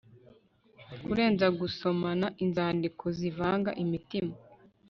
kurenza 1.03 1.47
gusomana, 1.59 2.27
inzandiko 2.43 3.05
zivanga 3.17 3.71
imitima 3.83 4.33